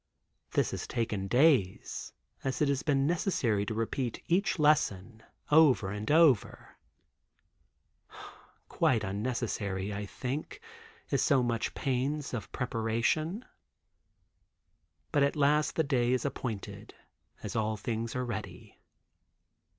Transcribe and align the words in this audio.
This 0.53 0.71
has 0.71 0.87
taken 0.87 1.27
days, 1.27 2.11
as 2.43 2.59
it 2.59 2.69
has 2.69 2.81
been 2.81 3.05
necessary 3.05 3.67
to 3.67 3.75
repeat 3.75 4.23
each 4.27 4.57
lesson, 4.57 5.21
over 5.51 5.91
and 5.91 6.09
over. 6.09 6.75
Quite 8.67 9.03
unnecessary, 9.03 9.93
I 9.93 10.07
think, 10.07 10.59
is 11.11 11.21
so 11.21 11.43
much 11.43 11.75
pains 11.75 12.33
of 12.33 12.51
preparation. 12.51 13.45
But 15.11 15.21
at 15.21 15.35
last 15.35 15.75
the 15.75 15.83
day 15.83 16.13
is 16.13 16.25
appointed, 16.25 16.95
as 17.43 17.55
all 17.55 17.77
things 17.77 18.15
are 18.15 18.25
ready. 18.25 18.79